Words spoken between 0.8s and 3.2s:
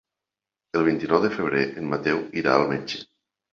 vint-i-nou de febrer en Mateu irà al metge.